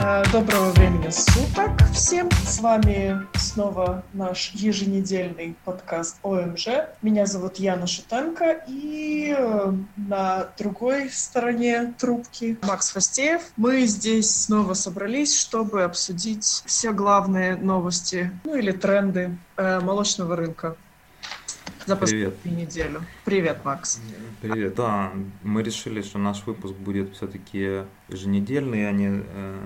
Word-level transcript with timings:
Э, 0.00 0.22
доброго 0.32 0.70
времени 0.70 1.10
суток 1.10 1.72
всем. 1.92 2.30
С 2.46 2.60
вами 2.60 3.26
снова 3.36 4.04
наш 4.12 4.52
еженедельный 4.52 5.56
подкаст 5.64 6.18
ОМЖ. 6.22 6.68
Меня 7.02 7.26
зовут 7.26 7.56
Яна 7.56 7.88
Шутенко 7.88 8.62
и 8.68 9.34
э, 9.36 9.72
на 9.96 10.48
другой 10.56 11.10
стороне 11.10 11.94
трубки 11.98 12.56
Макс 12.62 12.90
Фастеев. 12.90 13.42
Мы 13.56 13.86
здесь 13.86 14.44
снова 14.44 14.74
собрались, 14.74 15.36
чтобы 15.36 15.82
обсудить 15.82 16.62
все 16.64 16.92
главные 16.92 17.56
новости, 17.56 18.30
ну 18.44 18.54
или 18.54 18.70
тренды 18.70 19.36
э, 19.56 19.80
молочного 19.80 20.36
рынка 20.36 20.76
за 21.88 21.96
Привет. 21.96 22.34
неделю. 22.44 23.00
Привет, 23.24 23.64
Макс. 23.64 24.00
Привет. 24.42 24.74
Да, 24.74 25.10
мы 25.42 25.62
решили, 25.62 26.02
что 26.02 26.18
наш 26.18 26.44
выпуск 26.44 26.74
будет 26.74 27.14
все-таки 27.14 27.84
еженедельный, 28.10 28.86
а 28.88 28.92
не, 28.92 29.22
э, 29.24 29.58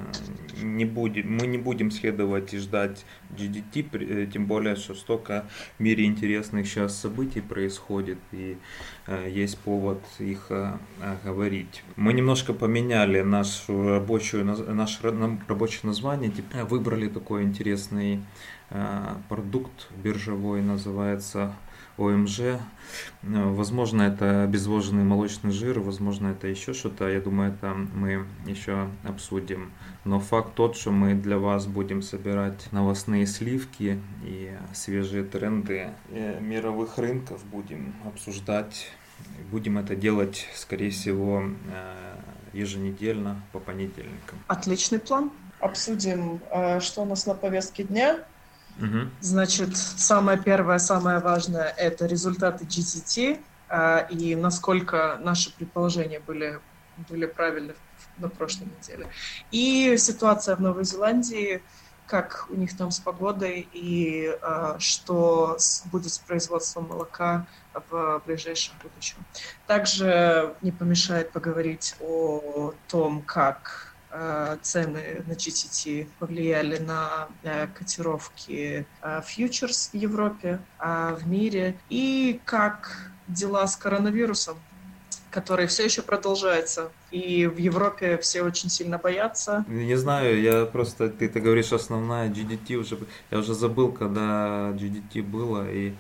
не 0.63 0.85
будем, 0.85 1.37
мы 1.37 1.49
не 1.49 1.59
будем 1.59 1.91
следовать 1.91 2.55
и 2.55 2.59
ждать 2.59 3.05
GDT, 3.31 3.87
э, 3.93 4.27
тем 4.33 4.47
более, 4.47 4.77
что 4.77 4.95
столько 4.95 5.47
в 5.79 5.83
мире 5.83 6.05
интересных 6.05 6.69
сейчас 6.69 6.97
событий 6.97 7.41
происходит, 7.41 8.19
и 8.31 8.57
э, 9.09 9.29
есть 9.29 9.59
повод 9.59 10.01
их 10.21 10.53
говорить. 11.25 11.83
Мы 11.97 12.13
немножко 12.13 12.53
поменяли 12.53 13.23
нашу 13.23 13.89
рабочую, 13.89 14.45
наше 14.45 15.03
рабочее 15.49 15.81
название, 15.83 16.33
выбрали 16.69 17.09
такой 17.09 17.43
интересный 17.43 18.21
продукт 19.29 19.89
биржевой, 20.03 20.63
называется 20.63 21.53
ОМЖ. 21.99 22.41
Э, 22.41 22.59
возможно, 23.23 24.03
это 24.03 24.45
обезвоженный 24.45 25.05
молочный 25.05 25.51
жир, 25.51 25.81
возможно, 25.81 26.29
это 26.29 26.49
еще 26.49 26.73
что-то. 26.73 27.09
Я 27.09 27.21
думаю, 27.21 27.53
это 27.53 27.75
мы 27.75 28.27
еще 28.47 28.89
обсудим. 29.05 29.73
Но 30.05 30.21
факт 30.21 30.55
тот, 30.55 30.77
что 30.77 30.91
мы 30.91 31.15
для 31.15 31.39
вас 31.39 31.67
будем 31.67 32.03
собирать 32.03 32.71
новостные 32.73 33.27
сливки 33.27 34.01
и 34.25 34.57
свежие 34.75 35.25
тренды 35.25 35.91
э, 36.11 36.41
мировых 36.41 36.99
рынков 36.99 37.45
будем 37.47 37.95
обсуждать. 38.05 38.89
Будем 39.51 39.79
это 39.79 39.95
делать, 39.95 40.49
скорее 40.55 40.91
всего, 40.91 41.45
э, 41.73 42.15
еженедельно 42.53 43.41
по 43.53 43.61
понедельникам. 43.61 44.39
Отличный 44.49 44.99
план. 44.99 45.31
Обсудим, 45.61 46.41
что 46.81 47.03
у 47.03 47.05
нас 47.05 47.25
на 47.25 47.35
повестке 47.35 47.85
дня 47.85 48.19
Значит, 49.21 49.77
самое 49.77 50.39
первое, 50.39 50.79
самое 50.79 51.19
важное– 51.19 51.69
это 51.77 52.07
результаты 52.07 52.65
GTT 52.65 53.41
а, 53.69 53.99
и 54.11 54.35
насколько 54.35 55.19
наши 55.23 55.55
предположения 55.55 56.21
были, 56.21 56.61
были 57.09 57.27
правильны 57.27 57.75
на 58.19 58.29
прошлой 58.29 58.67
неделе. 58.67 59.09
И 59.51 59.97
ситуация 59.99 60.57
в 60.57 60.61
Новой 60.61 60.85
Зеландии, 60.85 61.63
как 62.07 62.47
у 62.51 62.55
них 62.55 62.77
там 62.77 62.91
с 62.91 62.99
погодой 62.99 63.69
и 63.73 64.37
а, 64.43 64.77
что 64.79 65.57
будет 65.87 66.13
с 66.13 66.19
производством 66.19 66.89
молока 66.89 67.47
в 67.89 68.23
ближайшем 68.27 68.75
будущем. 68.83 69.17
Также 69.67 70.55
не 70.61 70.73
помешает 70.73 71.31
поговорить 71.31 71.95
о 72.01 72.75
том, 72.89 73.23
как 73.23 73.92
Э, 73.92 73.92
цены 74.63 75.23
на 75.27 75.33
GTT 75.33 76.07
повлияли 76.19 76.79
на 76.79 77.29
э, 77.43 77.67
котировки 77.69 78.87
э, 79.03 79.23
фьючерс 79.25 79.91
в 79.93 79.97
Европе, 79.97 80.61
в 80.79 81.27
мире, 81.27 81.77
и 81.89 82.41
как 82.45 83.13
дела 83.29 83.67
с 83.67 83.77
коронавирусом, 83.77 84.59
который 85.31 85.67
все 85.67 85.85
еще 85.85 86.03
продолжается. 86.03 86.91
И 87.11 87.47
в 87.47 87.57
Европе 87.57 88.19
все 88.19 88.43
очень 88.43 88.69
сильно 88.69 88.99
боятся. 88.99 89.65
Не 89.69 89.97
знаю, 89.97 90.41
я 90.41 90.67
просто, 90.67 91.09
ты, 91.09 91.29
ты 91.29 91.41
говоришь, 91.41 91.73
основная 91.73 92.29
GDT 92.29 92.75
уже, 92.75 92.99
я 93.31 93.39
уже 93.39 93.55
забыл, 93.55 93.93
когда 93.93 94.71
GDT 94.73 95.23
было, 95.23 95.69
и 95.71 95.95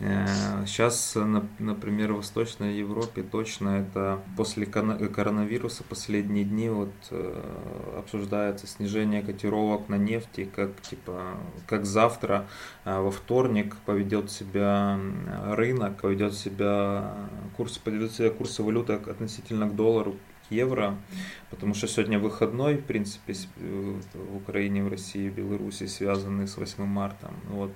Сейчас, 0.00 1.16
э, 1.16 1.42
например, 1.58 2.12
в 2.12 2.18
Восточной 2.18 2.76
Европе 2.76 3.24
точно 3.24 3.80
это 3.80 4.20
после 4.36 4.64
коронавируса 4.64 5.82
последние 5.82 6.44
дни 6.44 6.68
вот 6.68 6.92
э, 7.10 7.98
обсуждается 7.98 8.68
снижение 8.68 9.22
котировок 9.22 9.88
на 9.88 9.96
нефти, 9.96 10.48
как 10.54 10.80
типа 10.82 11.34
как 11.66 11.84
завтра 11.84 12.46
а 12.84 13.00
во 13.02 13.10
вторник 13.10 13.76
поведет 13.86 14.30
себя 14.30 15.00
рынок, 15.46 16.00
поведет 16.00 16.34
себя 16.34 17.14
курс, 17.56 17.78
поведет 17.78 18.12
себя 18.12 18.30
курсы 18.30 18.62
валюты 18.62 18.92
относительно 18.92 19.68
к 19.68 19.74
доллару 19.74 20.16
евро, 20.50 20.96
потому 21.50 21.74
что 21.74 21.86
сегодня 21.86 22.18
выходной, 22.18 22.76
в 22.76 22.84
принципе, 22.84 23.34
в 23.56 24.36
Украине, 24.36 24.82
в 24.82 24.88
России, 24.88 25.28
в 25.28 25.34
Беларуси 25.34 25.86
связанный 25.86 26.46
с 26.46 26.56
8 26.56 26.84
марта. 26.84 27.30
Вот. 27.48 27.72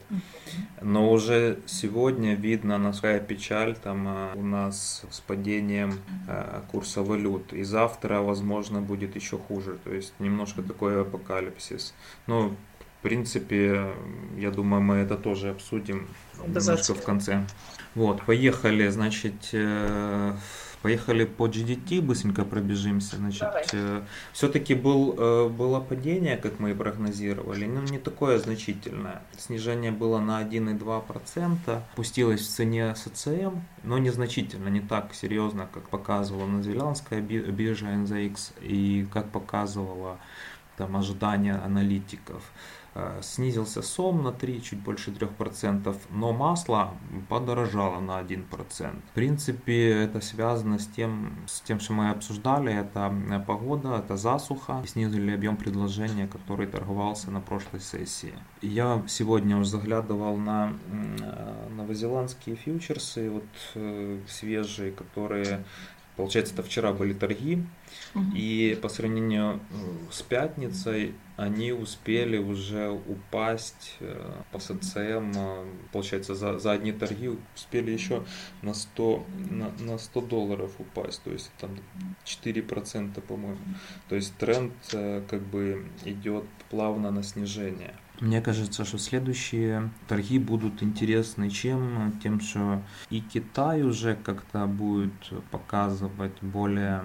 Но 0.81 1.11
уже 1.11 1.59
сегодня 1.67 2.35
видно, 2.35 2.79
насколько 2.79 3.25
печаль 3.25 3.77
там 3.77 4.05
а, 4.09 4.33
у 4.35 4.43
нас 4.43 5.05
с 5.11 5.21
падением 5.21 5.95
а, 6.29 6.63
курса 6.71 7.03
валют. 7.03 7.53
И 7.53 7.63
завтра, 7.63 8.21
возможно, 8.21 8.81
будет 8.81 9.17
еще 9.17 9.39
хуже. 9.39 9.79
То 9.85 9.93
есть 9.93 10.15
немножко 10.19 10.63
такой 10.63 11.01
апокалипсис. 11.03 11.95
Ну, 12.27 12.51
в 12.51 13.03
принципе, 13.03 13.93
я 14.39 14.51
думаю, 14.51 14.81
мы 14.81 14.95
это 14.97 15.17
тоже 15.17 15.51
обсудим 15.51 16.09
немножко 16.47 16.95
в 16.95 17.03
конце. 17.03 17.45
Вот, 17.95 18.23
поехали, 18.23 18.89
значит, 18.89 19.35
э, 19.53 20.35
Поехали 20.83 21.25
по 21.25 21.47
GDT, 21.47 22.01
быстренько 22.01 22.45
пробежимся. 22.45 23.17
Значит, 23.17 23.49
э, 23.73 24.03
все-таки 24.33 24.75
был, 24.75 25.15
э, 25.17 25.49
было 25.49 25.81
падение, 25.81 26.37
как 26.37 26.59
мы 26.59 26.73
и 26.73 26.75
прогнозировали, 26.75 27.67
но 27.67 27.83
не 27.83 27.99
такое 27.99 28.39
значительное. 28.39 29.23
Снижение 29.39 29.93
было 29.93 30.19
на 30.19 30.41
1,2%, 30.41 31.83
пустилось 31.95 32.41
в 32.41 32.49
цене 32.49 32.95
СЦМ, 32.97 33.61
но 33.85 33.99
незначительно, 33.99 34.69
не 34.69 34.81
так 34.81 35.15
серьезно, 35.15 35.69
как 35.73 35.89
показывала 35.89 36.47
новозеландская 36.47 37.21
биржа 37.21 37.87
NZX 37.87 38.53
и 38.63 39.07
как 39.13 39.31
показывала 39.31 40.19
там 40.77 40.97
ожидания 40.97 41.55
аналитиков. 41.55 42.43
Э, 42.95 43.21
снизился 43.23 43.81
сом 43.81 44.23
на 44.23 44.33
3, 44.33 44.63
чуть 44.63 44.81
больше 44.81 45.13
3%, 45.13 45.97
но 46.11 46.33
масло 46.33 46.91
подорожало 47.31 48.01
на 48.01 48.21
1%. 48.21 49.01
В 49.11 49.15
принципе, 49.15 49.91
это 50.05 50.21
связано 50.21 50.79
с 50.79 50.87
тем, 50.87 51.35
с 51.47 51.63
тем, 51.63 51.81
что 51.81 51.95
мы 51.95 52.11
обсуждали, 52.11 52.75
это 52.75 53.15
э, 53.31 53.41
погода, 53.41 53.97
это 53.97 54.19
засуха, 54.19 54.85
снизили 54.87 55.31
объем 55.31 55.57
предложения, 55.57 56.27
который 56.27 56.67
торговался 56.67 57.31
на 57.31 57.41
прошлой 57.41 57.81
сессии. 57.81 58.35
Я 58.61 59.03
сегодня 59.09 59.57
уже 59.57 59.71
заглядывал 59.71 60.37
на 60.37 60.75
э, 60.91 61.69
новозеландские 61.75 62.57
фьючерсы, 62.57 63.31
вот 63.31 63.45
свежие, 64.29 64.93
которые 64.93 65.65
Получается, 66.17 66.53
это 66.53 66.63
вчера 66.63 66.93
были 66.93 67.15
торги, 67.15 67.65
угу. 68.15 68.25
и 68.35 68.79
по 68.81 68.89
сравнению 68.91 69.61
с 70.11 70.21
пятницей 70.23 71.15
они 71.37 71.73
успели 71.73 72.37
уже 72.37 72.91
упасть 72.91 73.97
э, 74.01 74.33
по 74.53 74.59
СЦМ, 74.59 75.33
э, 75.35 75.67
получается, 75.91 76.35
за, 76.35 76.59
за 76.59 76.73
одни 76.73 76.93
торги 76.93 77.31
успели 77.57 77.91
еще 77.91 78.25
на 78.61 78.75
100, 78.75 79.27
на, 79.51 79.71
на 79.81 79.99
100 79.99 80.21
долларов 80.21 80.73
упасть, 80.79 81.23
то 81.23 81.31
есть 81.31 81.51
там 81.59 81.71
4%, 82.25 83.21
по-моему. 83.23 83.59
То 84.09 84.15
есть 84.15 84.37
тренд 84.37 84.75
э, 84.93 85.23
как 85.29 85.43
бы 85.43 85.87
идет 86.05 86.45
плавно 86.71 87.11
на 87.11 87.23
снижение. 87.23 87.95
Мне 88.23 88.41
кажется, 88.41 88.85
что 88.85 88.99
следующие 88.99 89.91
торги 90.07 90.39
будут 90.39 90.81
интересны 90.81 91.51
чем? 91.51 92.21
Тем, 92.23 92.41
что 92.41 92.81
и 93.11 93.21
Китай 93.21 93.83
уже 93.83 94.15
как-то 94.15 94.67
будет 94.67 95.13
показывать 95.51 96.41
более 96.41 97.03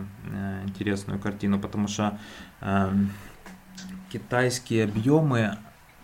интересную 0.63 1.19
картину, 1.19 1.59
потому 1.59 1.87
что 1.87 2.19
эм, 2.61 3.09
китайские 4.11 4.83
объемы 4.83 5.57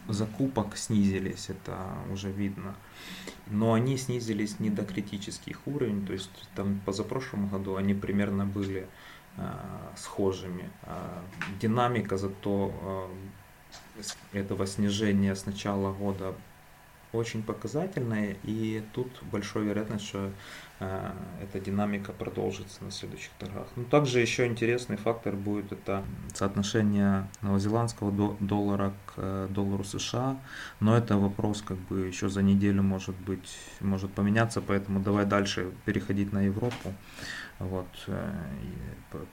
закупок 0.07 0.75
снизились, 0.75 1.51
это 1.51 1.77
уже 2.12 2.31
видно. 2.31 2.74
Но 3.45 3.74
они 3.74 3.98
снизились 3.98 4.59
не 4.59 4.71
до 4.71 4.83
критических 4.83 5.68
уровней, 5.68 6.04
то 6.07 6.13
есть 6.13 6.31
там 6.56 6.80
позапрошлом 6.86 7.50
году 7.50 7.75
они 7.75 7.94
примерно 7.94 8.48
были 8.48 8.88
э, 9.38 9.44
схожими. 9.95 10.71
А 10.81 11.21
динамика 11.62 12.18
зато 12.18 12.74
э, 12.81 13.43
этого 14.31 14.66
снижения 14.68 15.36
с 15.36 15.46
начала 15.46 15.92
года 15.92 16.36
очень 17.14 17.44
показательная, 17.44 18.36
и 18.44 18.84
тут 18.94 19.08
большая 19.31 19.64
вероятность, 19.64 20.08
что 20.08 20.31
э, 20.80 21.12
эта 21.44 21.60
динамика 21.60 22.12
продолжится 22.12 22.84
на 22.84 22.92
следующих 22.92 23.30
торгах. 23.38 23.68
Ну, 23.75 23.84
также 23.86 24.20
еще 24.20 24.48
интересный 24.48 24.98
фактор 24.98 25.36
будет 25.36 25.72
это 25.72 26.04
соотношение 26.34 27.28
новозеландского 27.42 28.12
доллара 28.40 28.94
к 29.06 29.14
э, 29.18 29.48
доллару 29.52 29.84
США, 29.84 30.38
но 30.80 30.98
это 30.98 31.18
вопрос 31.18 31.62
как 31.62 31.78
бы 31.78 32.08
еще 32.08 32.30
за 32.30 32.42
неделю 32.42 32.81
может 32.81 33.16
быть, 33.16 33.58
может 33.80 34.12
поменяться, 34.12 34.60
поэтому 34.62 35.00
давай 35.00 35.26
дальше 35.26 35.72
переходить 35.86 36.34
на 36.34 36.42
Европу. 36.42 36.94
Вот, 37.60 37.88
э, 38.08 38.34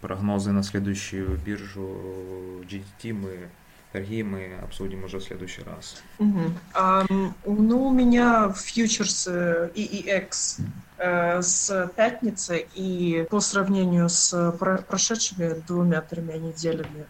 прогнозы 0.03 0.53
на 0.53 0.63
следующую 0.63 1.39
биржу 1.39 2.63
GDT 2.69 3.15
мы 3.15 3.49
Торги 3.93 4.23
мы 4.23 4.57
обсудим 4.63 5.05
уже 5.05 5.19
в 5.19 5.25
следующий 5.25 5.63
раз. 5.63 6.03
Угу. 6.19 6.41
А, 6.75 7.05
ну, 7.45 7.87
у 7.89 7.93
меня 7.93 8.53
фьючерсы 8.53 9.71
EEX 9.75 10.61
э, 10.99 11.43
с 11.43 11.91
пятницы 11.97 12.67
и 12.75 13.27
по 13.31 13.41
сравнению 13.41 14.09
с 14.09 14.53
прошедшими 14.53 15.61
двумя-тремя 15.67 16.39
неделями 16.39 17.07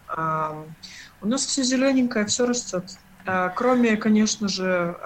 у 1.21 1.27
нас 1.27 1.45
все 1.45 1.63
зелененькое, 1.63 2.25
все 2.25 2.45
растет. 2.45 2.97
А, 3.25 3.49
кроме, 3.49 3.95
конечно 3.97 4.47
же, 4.47 4.97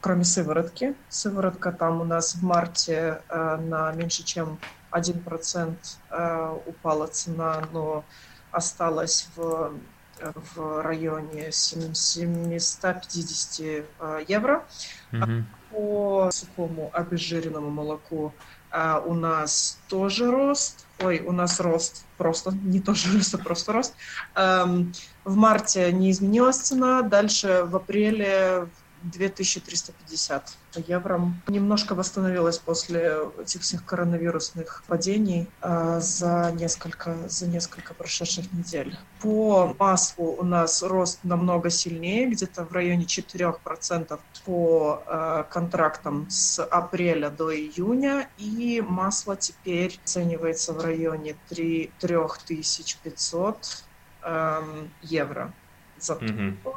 кроме 0.00 0.24
сыворотки. 0.24 0.94
Сыворотка 1.08 1.72
там 1.72 2.00
у 2.00 2.04
нас 2.04 2.34
в 2.34 2.42
марте 2.44 3.22
а, 3.28 3.56
на 3.56 3.92
меньше, 3.92 4.22
чем 4.22 4.58
1% 4.92 5.76
а, 6.10 6.60
упала 6.66 7.06
цена, 7.06 7.62
но 7.72 8.04
осталась 8.50 9.28
в 9.34 9.72
в 10.20 10.82
районе 10.82 11.52
750 11.52 13.60
э, 13.60 13.84
евро. 14.28 14.64
Mm-hmm. 15.12 15.42
По 15.70 16.30
сухому 16.32 16.90
обезжиренному 16.92 17.70
молоку 17.70 18.32
а 18.70 19.00
у 19.00 19.14
нас 19.14 19.78
тоже 19.88 20.30
рост. 20.30 20.86
Ой, 21.00 21.22
у 21.24 21.32
нас 21.32 21.60
рост 21.60 22.04
просто, 22.18 22.52
не 22.52 22.80
тоже 22.80 23.16
рост, 23.16 23.34
а 23.34 23.38
просто 23.38 23.72
рост. 23.72 23.94
Эм, 24.34 24.92
в 25.24 25.36
марте 25.36 25.92
не 25.92 26.10
изменилась 26.10 26.58
цена. 26.58 27.02
Дальше 27.02 27.62
в 27.64 27.76
апреле 27.76 28.68
2350 29.10 30.56
по 30.74 30.78
евро. 30.78 31.32
Немножко 31.48 31.94
восстановилась 31.94 32.58
после 32.58 33.18
этих 33.40 33.62
всех 33.62 33.84
коронавирусных 33.84 34.82
падений 34.86 35.48
э, 35.62 36.00
за 36.00 36.52
несколько, 36.52 37.28
за 37.28 37.46
несколько 37.46 37.94
прошедших 37.94 38.52
недель. 38.52 38.96
По 39.20 39.74
маслу 39.78 40.36
у 40.38 40.44
нас 40.44 40.82
рост 40.82 41.20
намного 41.22 41.70
сильнее, 41.70 42.26
где-то 42.26 42.64
в 42.64 42.72
районе 42.72 43.04
4% 43.04 44.18
по 44.44 45.02
э, 45.06 45.44
контрактам 45.50 46.28
с 46.28 46.62
апреля 46.62 47.30
до 47.30 47.54
июня, 47.54 48.28
и 48.38 48.82
масло 48.86 49.36
теперь 49.36 49.98
оценивается 50.04 50.72
в 50.72 50.80
районе 50.80 51.36
3, 51.48 51.92
3500 52.00 53.84
э, 54.22 54.86
евро 55.02 55.52
за 55.98 56.16
тонну. 56.16 56.52
Mm-hmm 56.52 56.76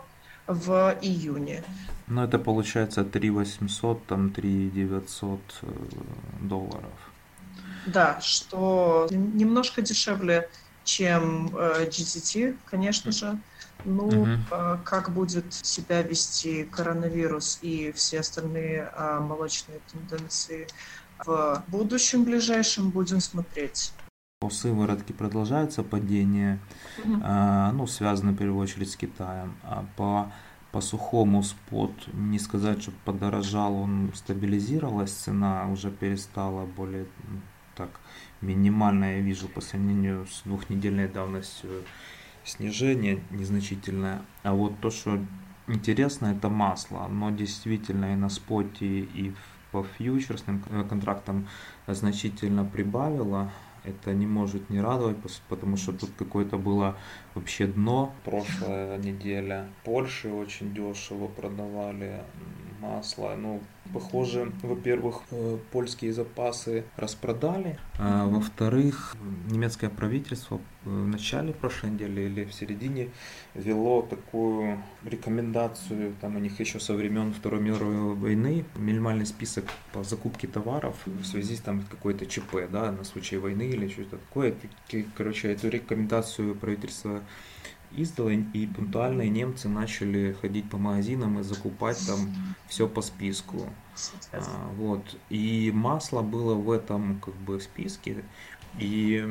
в 0.49 0.97
июне. 1.01 1.63
Ну, 2.07 2.23
это 2.23 2.39
получается 2.39 3.03
3 3.03 3.29
800, 3.29 4.05
там 4.07 4.31
3 4.31 4.69
900 4.71 5.39
э, 5.61 5.67
долларов. 6.41 6.91
Да, 7.85 8.19
что 8.19 9.07
немножко 9.11 9.81
дешевле, 9.81 10.49
чем 10.83 11.55
э, 11.55 11.85
GTT, 11.85 12.57
конечно 12.65 13.11
же. 13.11 13.37
Ну, 13.85 14.07
угу. 14.07 14.27
как 14.83 15.09
будет 15.09 15.53
себя 15.53 16.01
вести 16.01 16.65
коронавирус 16.65 17.59
и 17.61 17.93
все 17.93 18.19
остальные 18.19 18.91
молочные 19.21 19.79
тенденции 19.89 20.67
в 21.25 21.63
будущем 21.67 22.25
ближайшем, 22.25 22.89
будем 22.89 23.21
смотреть. 23.21 23.93
По 24.41 24.49
сыворотке 24.49 25.13
продолжается 25.13 25.83
падение, 25.83 26.59
угу. 27.03 27.19
а, 27.21 27.73
ну, 27.73 27.85
связано 27.87 28.31
в 28.31 28.37
первую 28.37 28.63
очередь 28.63 28.89
с 28.89 28.95
Китаем. 28.95 29.57
А 29.63 29.85
по, 29.97 30.31
по 30.71 30.79
сухому 30.79 31.43
спот, 31.43 31.91
не 32.13 32.39
сказать, 32.39 32.81
что 32.81 32.93
подорожал, 33.03 33.73
он 33.75 34.11
стабилизировалась, 34.15 35.11
цена 35.11 35.67
уже 35.69 35.91
перестала 35.91 36.65
более 36.65 37.05
так 37.75 37.89
минимально, 38.39 39.17
я 39.17 39.19
вижу, 39.19 39.49
по 39.49 39.59
сравнению 39.59 40.25
с 40.25 40.43
двухнедельной 40.45 41.09
давностью 41.09 41.83
снижение 42.45 43.21
незначительное. 43.31 44.21
А 44.43 44.53
вот 44.53 44.79
то, 44.79 44.89
что 44.89 45.19
интересно, 45.67 46.27
это 46.27 46.47
масло. 46.47 47.03
Оно 47.03 47.29
действительно 47.31 48.13
и 48.13 48.15
на 48.15 48.29
споте, 48.29 49.01
и 49.01 49.33
по 49.73 49.83
фьючерсным 49.83 50.61
контрактам 50.87 51.49
значительно 51.87 52.63
прибавило 52.63 53.51
это 53.83 54.13
не 54.13 54.25
может 54.25 54.69
не 54.69 54.81
радовать, 54.81 55.17
потому 55.49 55.77
что 55.77 55.93
тут 55.93 56.11
какое-то 56.17 56.57
было 56.57 56.97
вообще 57.35 57.67
дно 57.67 58.13
прошлая 58.25 58.97
неделя. 58.97 59.69
Польше 59.83 60.29
очень 60.29 60.73
дешево 60.73 61.27
продавали 61.27 62.21
масло. 62.79 63.35
Ну, 63.35 63.61
похоже, 63.93 64.51
во-первых, 64.61 65.21
э, 65.31 65.57
польские 65.71 66.13
запасы 66.13 66.83
распродали, 66.95 67.77
а 67.97 68.25
во-вторых, 68.25 69.15
немецкое 69.49 69.89
правительство 69.89 70.59
в 70.85 71.07
начале 71.07 71.53
прошлой 71.53 71.91
недели 71.91 72.21
или 72.21 72.45
в 72.45 72.53
середине 72.53 73.09
ввело 73.53 74.01
такую 74.01 74.81
рекомендацию, 75.03 76.15
там 76.21 76.35
у 76.35 76.39
них 76.39 76.59
еще 76.59 76.79
со 76.79 76.93
времен 76.93 77.33
Второй 77.33 77.61
мировой 77.61 78.15
войны, 78.15 78.65
минимальный 78.75 79.25
список 79.25 79.65
по 79.91 80.03
закупке 80.03 80.47
товаров 80.47 80.95
в 81.05 81.25
связи 81.25 81.55
с 81.55 81.61
там 81.61 81.83
какой-то 81.83 82.25
ЧП, 82.25 82.69
да, 82.71 82.91
на 82.91 83.03
случай 83.03 83.37
войны 83.37 83.63
или 83.63 83.87
что-то 83.89 84.17
такое. 84.17 84.55
Короче, 85.15 85.51
эту 85.51 85.69
рекомендацию 85.69 86.55
правительство 86.55 87.21
издало, 87.91 88.29
и 88.29 88.67
пунктуальные 88.67 89.29
немцы 89.29 89.69
начали 89.69 90.35
ходить 90.41 90.69
по 90.69 90.77
магазинам 90.77 91.39
и 91.39 91.43
закупать 91.43 91.99
там 92.05 92.55
все 92.67 92.87
по 92.87 93.01
списку. 93.01 93.67
А, 94.31 94.69
вот. 94.75 95.17
И 95.29 95.71
масло 95.73 96.21
было 96.21 96.55
в 96.55 96.71
этом 96.71 97.19
как 97.19 97.35
бы 97.35 97.59
списке. 97.59 98.23
И 98.77 99.25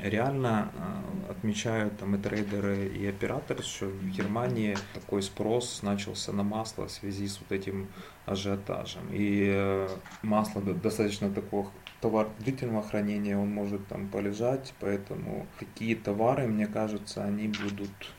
реально 0.00 0.70
а, 0.76 1.04
отмечают 1.30 1.98
там 1.98 2.14
и 2.14 2.18
трейдеры, 2.18 2.86
и 2.86 3.06
операторы, 3.06 3.62
что 3.62 3.86
в 3.86 4.08
Германии 4.10 4.78
такой 4.94 5.22
спрос 5.22 5.82
начался 5.82 6.32
на 6.32 6.44
масло 6.44 6.86
в 6.86 6.92
связи 6.92 7.26
с 7.26 7.40
вот 7.40 7.50
этим 7.50 7.88
ажиотажем. 8.24 9.02
И 9.10 9.50
э, 9.52 9.88
масло 10.22 10.62
достаточно 10.62 11.30
такого 11.30 11.70
товар 12.04 12.28
длительного 12.38 12.82
хранения, 12.82 13.34
он 13.38 13.48
может 13.48 13.88
там 13.88 14.08
полежать, 14.08 14.74
поэтому 14.78 15.46
такие 15.58 15.96
товары, 15.96 16.46
мне 16.46 16.66
кажется, 16.66 17.24
они 17.24 17.48
будут 17.48 18.12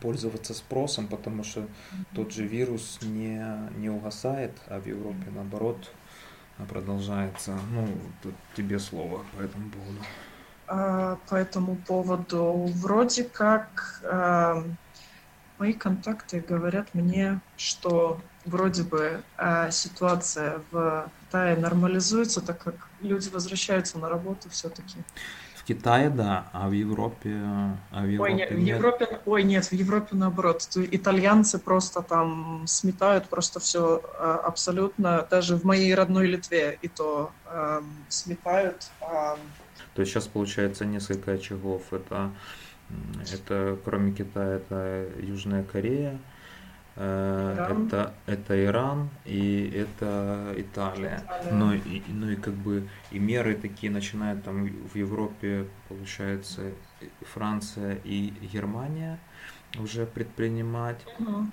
пользоваться 0.00 0.54
спросом, 0.54 1.08
потому 1.08 1.42
что 1.42 1.66
тот 2.14 2.32
же 2.32 2.46
вирус 2.46 3.00
не, 3.02 3.44
не 3.76 3.90
угасает, 3.90 4.52
а 4.68 4.78
в 4.78 4.86
Европе 4.86 5.32
наоборот 5.34 5.90
продолжается. 6.68 7.58
Ну, 7.72 7.88
тут 8.22 8.34
тебе 8.54 8.78
слово 8.78 9.24
по 9.36 9.42
этому 9.42 9.68
поводу. 9.70 9.98
А, 10.68 11.18
по 11.28 11.34
этому 11.34 11.74
поводу 11.74 12.70
вроде 12.76 13.24
как 13.24 14.00
а, 14.04 14.62
мои 15.58 15.72
контакты 15.72 16.38
говорят 16.38 16.94
мне, 16.94 17.40
что 17.56 18.20
вроде 18.44 18.82
бы 18.82 19.22
а, 19.36 19.70
ситуация 19.70 20.60
в 20.70 21.10
Китае 21.26 21.56
нормализуется, 21.56 22.40
так 22.40 22.62
как 22.62 22.74
люди 23.00 23.28
возвращаются 23.28 23.98
на 23.98 24.08
работу 24.08 24.48
все-таки. 24.50 24.98
В 25.54 25.64
Китае, 25.64 26.10
да, 26.10 26.48
а 26.52 26.68
в 26.68 26.72
Европе, 26.72 27.40
а 27.92 28.02
в 28.02 28.08
Европе 28.08 28.32
ой, 28.32 28.34
нет, 28.34 28.50
в 28.50 28.58
Европе, 28.58 29.20
ой, 29.26 29.42
нет, 29.44 29.64
в 29.66 29.72
Европе 29.72 30.08
наоборот. 30.16 30.68
Итальянцы 30.76 31.58
просто 31.60 32.02
там 32.02 32.64
сметают 32.66 33.28
просто 33.28 33.60
все 33.60 34.02
а, 34.18 34.40
абсолютно, 34.44 35.26
даже 35.30 35.56
в 35.56 35.64
моей 35.64 35.94
родной 35.94 36.26
Литве 36.26 36.78
и 36.82 36.88
то 36.88 37.30
э, 37.46 37.80
сметают. 38.08 38.90
Э, 39.00 39.36
то 39.94 40.00
есть 40.00 40.12
сейчас 40.12 40.26
получается 40.26 40.84
несколько 40.84 41.32
очагов. 41.32 41.92
Это, 41.92 42.32
это 43.32 43.78
кроме 43.84 44.12
Китая, 44.12 44.56
это 44.56 45.08
Южная 45.20 45.62
Корея, 45.62 46.18
Иран. 46.96 47.86
Это, 47.86 48.14
это 48.26 48.64
Иран 48.64 49.08
и 49.24 49.70
это 49.74 50.54
Италия. 50.56 51.22
Италия. 51.24 51.52
Но 51.52 51.74
и, 51.74 52.02
ну 52.08 52.30
и 52.30 52.36
как 52.36 52.54
бы 52.54 52.88
и 53.10 53.18
меры 53.18 53.54
такие 53.54 53.90
начинают 53.90 54.44
там 54.44 54.66
в 54.66 54.94
Европе, 54.94 55.68
получается, 55.88 56.72
Франция 57.22 57.98
и 58.04 58.32
Германия 58.52 59.18
уже 59.78 60.06
предпринимать. 60.06 61.04
Угу. 61.18 61.46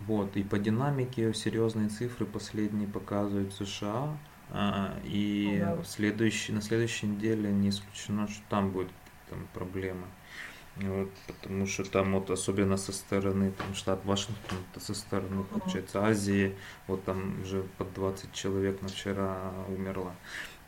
Вот, 0.00 0.36
и 0.36 0.42
по 0.42 0.58
динамике 0.58 1.32
серьезные 1.34 1.88
цифры 1.88 2.26
последние 2.26 2.88
показывают 2.88 3.52
США. 3.54 4.16
А, 4.50 4.94
и 5.04 5.62
ну, 5.64 5.76
да. 5.76 5.84
следующий, 5.84 6.52
на 6.52 6.60
следующей 6.60 7.06
неделе 7.06 7.50
не 7.50 7.70
исключено, 7.70 8.28
что 8.28 8.42
там 8.50 8.70
будет 8.70 8.90
там 9.30 9.48
проблемы. 9.54 10.06
Вот, 10.76 11.08
потому 11.26 11.66
что 11.66 11.84
там 11.84 12.14
вот 12.14 12.30
особенно 12.30 12.76
со 12.76 12.92
стороны 12.92 13.52
там, 13.52 13.74
штат 13.74 14.04
Вашингтон, 14.04 14.58
со 14.76 14.92
стороны, 14.94 15.44
получается, 15.44 16.04
Азии, 16.04 16.56
вот 16.88 17.04
там 17.04 17.40
уже 17.42 17.62
под 17.78 17.94
20 17.94 18.32
человек 18.32 18.82
на 18.82 18.88
вчера 18.88 19.52
умерло 19.68 20.12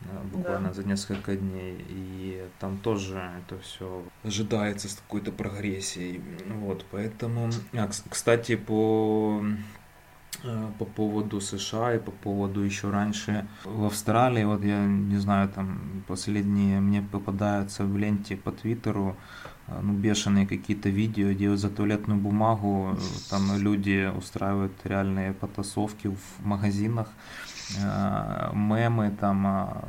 э, 0.02 0.04
буквально 0.32 0.68
да. 0.68 0.74
за 0.74 0.84
несколько 0.84 1.34
дней. 1.34 1.84
И 1.88 2.48
там 2.60 2.78
тоже 2.78 3.32
это 3.40 3.58
все 3.60 4.04
ожидается 4.22 4.88
с 4.88 4.94
какой-то 4.94 5.32
прогрессией. 5.32 6.22
Вот, 6.46 6.84
поэтому... 6.92 7.50
А, 7.72 7.90
кстати, 8.08 8.54
по 8.54 9.42
Э, 10.44 10.70
по 10.78 10.84
поводу 10.84 11.40
США 11.40 11.94
и 11.94 11.98
по 11.98 12.10
поводу 12.10 12.60
еще 12.60 12.90
раньше 12.90 13.46
в 13.64 13.84
Австралии, 13.84 14.44
вот 14.44 14.62
я 14.64 14.84
не 14.84 15.16
знаю, 15.16 15.48
там 15.48 16.04
последние 16.06 16.80
мне 16.80 17.02
попадаются 17.02 17.84
в 17.84 17.96
ленте 17.96 18.36
по 18.36 18.52
Твиттеру, 18.52 19.16
ну, 19.82 19.92
бешеные 19.92 20.46
какие-то 20.46 20.88
видео, 20.88 21.32
где 21.32 21.56
за 21.56 21.70
туалетную 21.70 22.20
бумагу 22.20 22.96
э, 22.96 22.98
там 23.30 23.58
люди 23.58 24.10
устраивают 24.16 24.72
реальные 24.84 25.32
потасовки 25.32 26.08
в 26.08 26.46
магазинах, 26.46 27.08
мемы 28.52 29.10
там 29.20 29.46
а, 29.46 29.84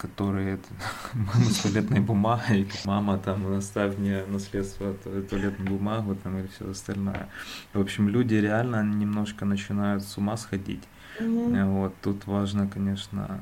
которые 0.00 0.58
мама 1.14 1.44
с 1.44 1.58
туалетной 1.58 2.00
бумагой, 2.00 2.68
мама 2.84 3.18
там 3.18 3.52
оставь 3.54 3.98
мне 3.98 4.24
наследство 4.26 4.94
туалетную 4.94 5.70
бумагу 5.70 6.14
там 6.14 6.38
и 6.38 6.46
все 6.48 6.70
остальное. 6.70 7.28
В 7.74 7.80
общем, 7.80 8.08
люди 8.08 8.34
реально 8.34 8.82
немножко 8.82 9.44
начинают 9.44 10.02
с 10.02 10.16
ума 10.18 10.36
сходить. 10.36 10.82
Mm-hmm. 11.20 11.64
Вот 11.72 11.94
тут 12.00 12.26
важно, 12.26 12.66
конечно, 12.66 13.40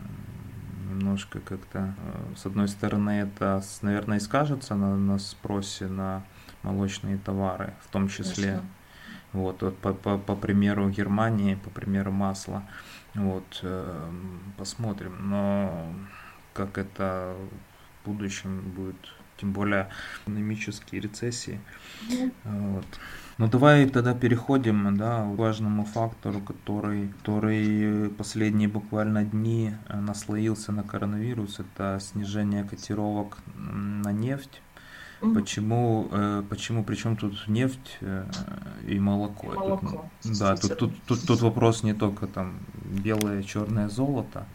немножко 0.99 1.41
как-то, 1.41 1.95
э, 1.97 2.35
с 2.37 2.47
одной 2.47 2.69
стороны, 2.69 3.11
это, 3.11 3.63
наверное, 3.83 4.19
и 4.19 4.21
скажется 4.21 4.75
на, 4.75 4.97
на 4.97 5.19
спросе 5.19 5.87
на 5.87 6.25
молочные 6.63 7.19
товары, 7.19 7.75
в 7.85 7.91
том 7.91 8.09
числе. 8.09 8.45
Конечно. 8.45 8.69
Вот, 9.33 9.63
вот 9.63 9.79
по, 9.79 9.93
по, 9.93 10.19
по 10.19 10.35
примеру 10.35 10.89
Германии, 10.89 11.55
по 11.55 11.71
примеру 11.71 12.11
масла. 12.13 12.65
Вот, 13.15 13.61
э, 13.63 14.11
посмотрим. 14.57 15.31
Но 15.31 15.95
как 16.55 16.79
это 16.79 17.37
в 18.03 18.09
будущем 18.09 18.61
будет, 18.71 18.97
тем 19.37 19.53
более 19.53 19.91
экономические 20.23 21.01
рецессии. 21.01 21.61
Вот. 22.45 22.87
Ну 23.39 23.47
давай 23.47 23.89
тогда 23.89 24.15
переходим 24.15 24.97
да, 24.97 25.23
к 25.23 25.39
важному 25.39 25.85
фактору, 25.85 26.41
который, 26.41 27.09
который 27.21 28.11
последние 28.11 28.67
буквально 28.67 29.25
дни 29.25 29.75
наслоился 29.89 30.73
на 30.73 30.83
коронавирус. 30.83 31.61
Это 31.61 32.01
снижение 32.01 32.65
котировок 32.65 33.39
на 33.55 34.11
нефть. 34.11 34.61
Почему, 35.21 36.09
э, 36.13 36.43
почему, 36.49 36.85
причем 36.85 37.17
тут 37.17 37.49
нефть 37.49 37.99
э, 38.01 38.25
и 38.87 38.99
молоко? 38.99 39.49
молоко 39.49 40.11
тут, 40.23 40.39
да, 40.39 40.57
тут, 40.57 40.79
тут, 40.79 41.03
тут, 41.07 41.27
тут 41.27 41.41
вопрос 41.41 41.83
не 41.83 41.93
только 41.93 42.27
там 42.27 42.61
белое, 42.85 43.43
черное 43.43 43.89
золото, 43.89 44.47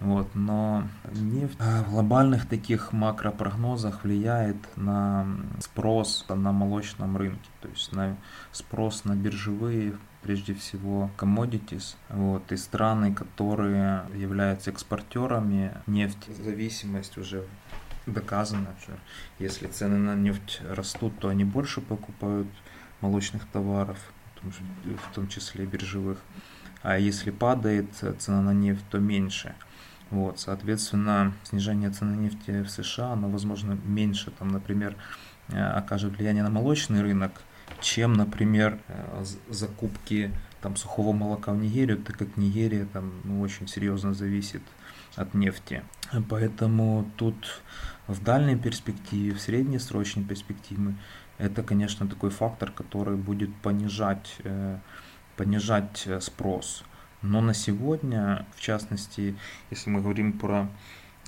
вот, 0.00 0.28
но 0.34 0.84
нефть 1.12 1.58
в 1.58 1.90
глобальных 1.90 2.46
таких 2.46 2.92
макропрогнозах 2.92 4.04
влияет 4.04 4.56
на 4.76 5.26
спрос 5.60 6.24
на 6.28 6.52
молочном 6.52 7.16
рынке, 7.16 7.48
то 7.60 7.68
есть 7.68 7.92
на 7.92 8.16
спрос 8.52 9.04
на 9.04 9.14
биржевые 9.14 9.94
прежде 10.24 10.54
всего 10.54 11.10
commodities, 11.18 11.96
вот, 12.08 12.50
и 12.50 12.56
страны, 12.56 13.14
которые 13.14 14.06
являются 14.14 14.70
экспортерами 14.70 15.72
нефти. 15.86 16.32
Зависимость 16.32 17.18
уже 17.18 17.44
доказано, 18.06 18.74
что 18.82 18.92
если 19.38 19.66
цены 19.66 19.98
на 19.98 20.14
нефть 20.14 20.60
растут, 20.68 21.18
то 21.18 21.28
они 21.28 21.44
больше 21.44 21.80
покупают 21.80 22.48
молочных 23.00 23.46
товаров, 23.46 23.98
в 24.42 25.14
том 25.14 25.28
числе 25.28 25.66
биржевых. 25.66 26.18
А 26.82 26.98
если 26.98 27.30
падает 27.30 27.86
цена 28.18 28.42
на 28.42 28.52
нефть, 28.52 28.84
то 28.90 28.98
меньше. 28.98 29.54
Вот, 30.10 30.38
соответственно, 30.38 31.32
снижение 31.44 31.90
цены 31.90 32.14
нефти 32.16 32.62
в 32.62 32.68
США, 32.68 33.12
оно, 33.12 33.28
возможно, 33.28 33.78
меньше, 33.84 34.30
там, 34.30 34.48
например, 34.48 34.96
э, 35.48 35.58
окажет 35.58 36.16
влияние 36.16 36.42
на 36.42 36.50
молочный 36.50 37.00
рынок, 37.00 37.40
чем, 37.80 38.12
например, 38.12 38.78
э, 38.88 39.24
закупки 39.48 40.30
там, 40.60 40.76
сухого 40.76 41.12
молока 41.12 41.52
в 41.52 41.56
Нигерию, 41.56 41.98
так 41.98 42.18
как 42.18 42.36
Нигерия 42.36 42.84
там, 42.84 43.12
ну, 43.24 43.40
очень 43.40 43.66
серьезно 43.66 44.14
зависит 44.14 44.62
от 45.16 45.34
нефти. 45.34 45.82
Поэтому 46.28 47.10
тут 47.16 47.62
в 48.06 48.22
дальней 48.22 48.56
перспективе, 48.56 49.34
в 49.34 49.40
среднесрочной 49.40 50.24
перспективе, 50.24 50.94
это, 51.38 51.62
конечно, 51.62 52.06
такой 52.06 52.30
фактор, 52.30 52.70
который 52.70 53.16
будет 53.16 53.54
понижать, 53.56 54.36
э, 54.44 54.78
понижать 55.36 56.04
э, 56.06 56.20
спрос. 56.20 56.84
Но 57.22 57.40
на 57.40 57.54
сегодня, 57.54 58.46
в 58.54 58.60
частности, 58.60 59.36
если 59.70 59.90
мы 59.90 60.00
говорим 60.00 60.38
про 60.38 60.68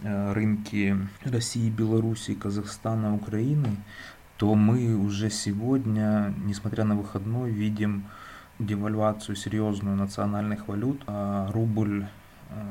э, 0.02 0.32
рынки 0.32 0.96
России, 1.24 1.70
Белоруссии, 1.70 2.34
Казахстана, 2.34 3.14
Украины, 3.14 3.76
то 4.36 4.54
мы 4.54 4.94
уже 4.94 5.30
сегодня, 5.30 6.34
несмотря 6.44 6.84
на 6.84 6.94
выходной, 6.94 7.50
видим 7.50 8.04
девальвацию 8.58 9.34
серьезную 9.34 9.96
национальных 9.96 10.68
валют. 10.68 11.02
А 11.06 11.50
рубль 11.52 12.06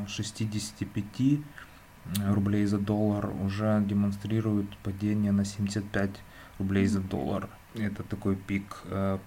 65 0.08 1.40
рублей 2.28 2.66
за 2.66 2.78
доллар 2.78 3.30
уже 3.44 3.84
демонстрирует 3.88 4.78
падение 4.78 5.32
на 5.32 5.46
75 5.46 6.12
рублей 6.60 6.88
за 6.88 7.00
доллар. 7.00 7.50
Это 7.76 8.04
такой 8.04 8.36
пик 8.36 8.84
э, 8.86 9.18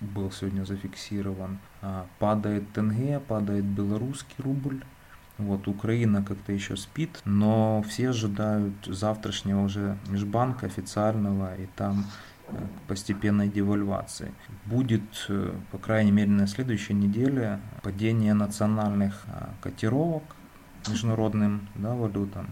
был 0.00 0.30
сегодня 0.30 0.64
зафиксирован. 0.64 1.58
А, 1.82 2.06
падает 2.18 2.72
тенге, 2.72 3.20
падает 3.20 3.64
белорусский 3.64 4.36
рубль. 4.38 4.82
Вот 5.38 5.68
Украина 5.68 6.22
как-то 6.22 6.52
еще 6.52 6.76
спит, 6.76 7.22
но 7.24 7.82
все 7.88 8.10
ожидают 8.10 8.74
завтрашнего 8.84 9.62
уже 9.62 9.96
межбанка 10.08 10.66
официального 10.66 11.56
и 11.56 11.66
там 11.76 12.04
э, 12.48 12.56
постепенной 12.86 13.48
девальвации. 13.48 14.34
Будет, 14.66 15.26
э, 15.30 15.54
по 15.72 15.78
крайней 15.78 16.12
мере, 16.12 16.30
на 16.30 16.46
следующей 16.46 16.92
неделе 16.92 17.60
падение 17.82 18.34
национальных 18.34 19.24
котировок 19.62 20.24
международным 20.88 21.68
да, 21.74 21.94
валютам. 21.94 22.48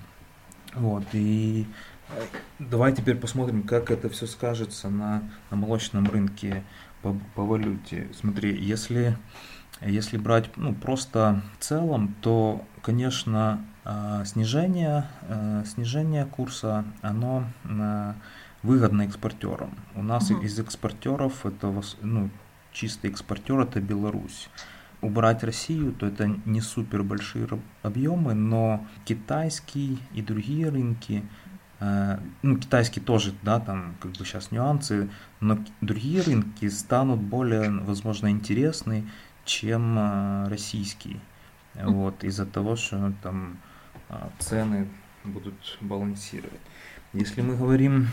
Вот, 0.75 1.05
и 1.13 1.67
э, 2.11 2.23
давай 2.59 2.93
теперь 2.93 3.17
посмотрим, 3.17 3.63
как 3.63 3.91
это 3.91 4.09
все 4.09 4.27
скажется 4.27 4.91
на, 4.91 5.23
на 5.51 5.57
молочном 5.57 6.07
рынке 6.07 6.63
по, 7.03 7.17
по 7.35 7.45
валюте. 7.45 8.09
Смотри, 8.15 8.57
если, 8.57 9.17
если 9.81 10.19
брать 10.19 10.57
ну, 10.57 10.75
просто 10.75 11.43
в 11.59 11.65
целом, 11.65 12.15
то, 12.21 12.65
конечно, 12.83 13.65
э, 13.85 14.25
снижение, 14.27 15.09
э, 15.23 15.65
снижение 15.67 16.27
курса, 16.27 16.85
оно 17.03 17.45
выгодно 18.63 19.03
экспортерам. 19.03 19.71
У 19.95 20.03
нас 20.03 20.31
угу. 20.31 20.43
из 20.43 20.59
экспортеров 20.59 21.47
это 21.47 21.73
ну, 22.03 22.29
чистый 22.73 23.11
экспортер 23.11 23.61
это 23.61 23.81
Беларусь 23.81 24.49
убрать 25.01 25.45
Россию, 25.45 25.93
то 25.93 26.07
это 26.07 26.27
не 26.45 26.61
супер 26.61 27.03
большие 27.03 27.49
объемы, 27.83 28.35
но 28.35 28.87
китайский 29.05 29.99
и 30.13 30.23
другие 30.23 30.69
рынки, 30.69 31.23
э, 31.81 32.19
ну, 32.43 32.59
китайский 32.59 33.01
тоже, 33.01 33.33
да, 33.43 33.61
там 33.61 33.95
как 34.01 34.13
бы 34.13 34.25
сейчас 34.25 34.51
нюансы, 34.51 35.09
но 35.41 35.59
другие 35.81 36.23
рынки 36.23 36.69
станут 36.69 37.21
более, 37.21 37.71
возможно, 37.71 38.31
интересны, 38.31 39.09
чем 39.45 39.99
э, 39.99 40.49
российский. 40.49 41.21
Вот, 41.75 42.25
из-за 42.25 42.45
того, 42.45 42.75
что 42.75 43.13
там 43.23 43.59
э, 44.09 44.29
цены 44.41 44.89
будут 45.25 45.79
балансировать. 45.81 46.61
Если 47.13 47.41
мы 47.41 47.57
говорим 47.57 48.09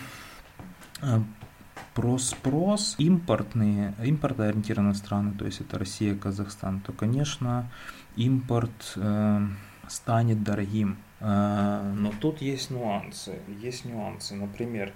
про 1.95 2.17
спрос 2.17 2.95
импортные, 2.99 3.93
импортоориентированные 4.03 4.95
страны, 4.95 5.33
то 5.33 5.45
есть 5.45 5.61
это 5.61 5.79
Россия, 5.79 6.13
Казахстан, 6.13 6.81
то, 6.81 6.91
конечно, 6.91 7.71
импорт 8.17 8.93
э, 8.97 9.39
станет 9.87 10.43
дорогим. 10.43 10.97
Э, 11.21 11.93
но 11.95 12.11
тут 12.19 12.41
есть 12.41 12.69
нюансы. 12.69 13.39
Есть 13.61 13.85
нюансы. 13.85 14.35
Например, 14.35 14.91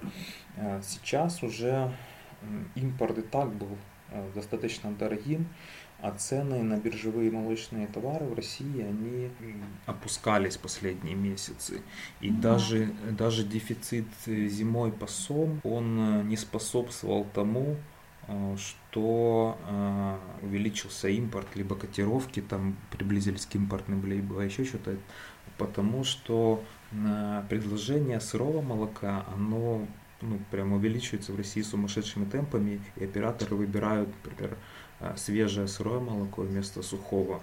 э, 0.58 0.82
сейчас 0.84 1.42
уже 1.42 1.92
импорт 2.76 3.18
и 3.18 3.22
так 3.22 3.54
был 3.54 3.78
э, 4.10 4.32
достаточно 4.36 4.92
дорогим, 4.92 5.48
а 6.02 6.12
цены 6.12 6.64
на 6.64 6.78
биржевые 6.78 7.30
молочные 7.30 7.88
товары 7.88 8.26
в 8.26 8.34
России, 8.34 8.82
они 8.82 9.30
опускались 9.86 10.58
последние 10.58 11.16
месяцы. 11.16 11.82
И 12.22 12.30
mm 12.30 12.40
даже, 12.40 12.94
даже 13.12 13.44
дефицит 13.44 14.08
зимой 14.26 14.92
по 14.92 15.08
СОМ, 15.08 15.62
он 15.64 16.00
э, 16.00 16.24
не 16.24 16.38
способствовал 16.38 17.26
тому, 17.34 17.76
э, 18.28 18.56
что 18.58 19.58
э, 19.68 20.18
увеличился 20.42 21.10
импорт, 21.10 21.48
либо 21.56 21.76
котировки 21.76 22.42
там 22.42 22.78
приблизились 22.92 23.46
к 23.46 23.56
импортным, 23.56 24.06
либо 24.06 24.40
еще 24.42 24.64
что-то, 24.64 24.98
потому 25.58 26.04
что 26.04 26.64
предложение 27.50 28.20
сырого 28.20 28.62
молока, 28.62 29.26
оно 29.36 29.86
ну, 30.22 30.40
прямо 30.52 30.76
увеличивается 30.76 31.32
в 31.32 31.38
России 31.38 31.62
сумасшедшими 31.62 32.26
темпами, 32.26 32.82
и 32.96 33.04
операторы 33.04 33.56
выбирают, 33.56 34.10
например, 34.24 34.54
э, 34.54 34.58
свежее 35.16 35.68
сырое 35.68 36.00
молоко 36.00 36.42
вместо 36.42 36.82
сухого. 36.82 37.42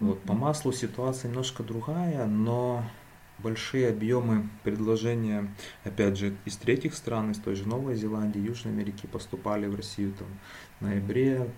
Вот, 0.00 0.20
по 0.22 0.32
маслу 0.34 0.72
ситуация 0.72 1.28
немножко 1.28 1.62
другая, 1.62 2.26
но 2.26 2.84
большие 3.38 3.88
объемы 3.88 4.48
предложения, 4.62 5.48
опять 5.84 6.16
же, 6.16 6.34
из 6.44 6.56
третьих 6.56 6.94
стран, 6.94 7.30
из 7.30 7.38
той 7.38 7.54
же 7.54 7.68
Новой 7.68 7.96
Зеландии, 7.96 8.40
Южной 8.40 8.72
Америки 8.72 9.06
поступали 9.06 9.66
в 9.66 9.76
Россию 9.76 10.12
там, 10.18 10.28
в 10.80 10.84
ноябре, 10.84 11.48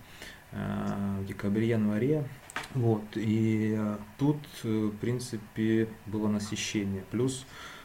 э, 0.51 1.17
в 1.21 1.25
декабре, 1.25 1.69
январе. 1.69 2.27
Вот, 2.73 3.03
и 3.15 3.75
э, 3.77 3.97
тут, 4.17 4.37
в 4.63 4.91
принципе, 4.97 5.87
было 6.05 6.27
насыщение. 6.27 7.03
Плюс 7.11 7.45
а, 7.45 7.76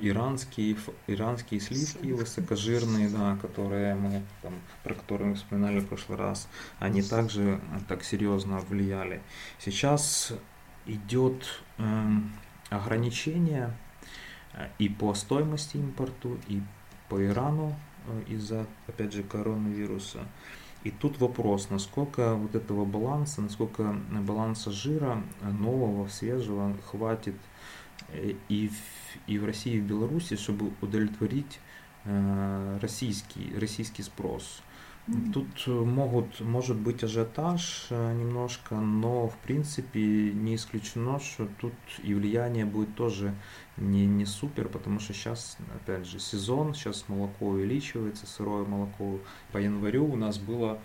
иранские, 0.00 0.76
иранские 1.06 1.60
сливки 1.60 2.12
высокожирные, 2.12 3.08
да, 3.08 3.36
которые 3.42 3.94
мы, 3.94 4.22
там, 4.42 4.54
про 4.84 4.94
которые 4.94 5.30
мы 5.30 5.34
вспоминали 5.34 5.80
в 5.80 5.88
прошлый 5.88 6.18
раз, 6.18 6.48
они 6.78 7.02
также 7.02 7.60
так 7.88 8.04
серьезно 8.04 8.60
влияли. 8.60 9.22
Сейчас 9.58 10.32
идет 10.86 11.62
э, 11.78 12.06
ограничение 12.70 13.76
э, 14.52 14.68
и 14.78 14.88
по 14.88 15.14
стоимости 15.14 15.76
импорту, 15.76 16.38
и 16.48 16.62
по 17.08 17.24
Ирану 17.24 17.76
э, 18.06 18.22
из-за, 18.28 18.66
опять 18.86 19.12
же, 19.12 19.22
коронавируса. 19.22 20.20
И 20.86 20.90
тут 20.90 21.18
вопрос, 21.20 21.70
насколько 21.70 22.34
вот 22.34 22.54
этого 22.54 22.84
баланса, 22.84 23.42
насколько 23.42 23.96
баланса 24.10 24.70
жира 24.70 25.22
нового, 25.42 26.08
свежего 26.08 26.76
хватит 26.90 27.34
Э, 28.08 28.34
и 28.48 28.68
в, 28.68 29.30
и 29.30 29.38
в 29.38 29.44
России, 29.44 29.74
и 29.74 29.80
в 29.80 29.84
Беларуси, 29.84 30.36
чтобы 30.36 30.72
удовлетворить 30.80 31.60
э, 32.04 32.78
российский, 32.80 33.52
российский 33.58 34.02
спрос. 34.02 34.62
Тут 35.32 35.46
э, 35.66 35.70
могут, 35.70 36.40
может 36.40 36.76
быть 36.76 37.04
ажиотаж 37.04 37.86
немножко, 37.90 38.74
но 38.74 39.28
в 39.28 39.36
принципе 39.38 40.32
не 40.32 40.56
исключено, 40.56 41.20
что 41.20 41.48
тут 41.60 41.74
и 42.02 42.12
влияние 42.12 42.64
будет 42.64 42.94
тоже 42.96 43.34
не, 43.76 44.06
не 44.06 44.26
супер, 44.26 44.68
потому 44.68 44.98
что 44.98 45.12
сейчас, 45.12 45.58
опять 45.74 46.06
же, 46.06 46.18
сезон, 46.18 46.74
сейчас 46.74 47.04
молоко 47.08 47.46
увеличивается, 47.46 48.26
сырое 48.26 48.64
молоко. 48.64 49.20
По 49.52 49.58
январю 49.58 50.06
у 50.06 50.16
нас 50.16 50.38
было 50.38 50.80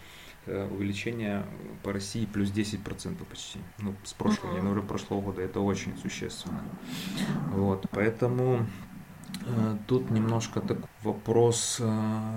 Э, 0.48 0.68
увеличение 0.72 1.46
по 1.84 1.94
России 1.94 2.26
плюс 2.26 2.50
10% 2.50 3.24
почти. 3.26 3.60
Ну, 3.78 3.94
с 4.04 4.14
прошлого, 4.14 4.58
января 4.58 4.82
прошлого 4.82 5.22
года. 5.22 5.44
Это 5.44 5.60
очень 5.60 5.96
существенно. 5.98 6.64
Вот, 7.52 7.86
поэтому 7.92 8.66
э, 8.66 8.91
тут 9.88 10.12
немножко 10.12 10.62
такой 10.62 10.86
вопрос 11.04 11.78
э, 11.80 12.30